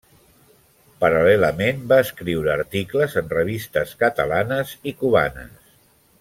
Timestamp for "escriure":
2.05-2.51